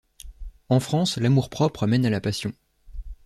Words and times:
En 0.69 0.79
France 0.79 1.17
l’amour-propre 1.19 1.85
mène 1.85 2.07
à 2.07 2.09
la 2.09 2.19
passion. 2.21 2.53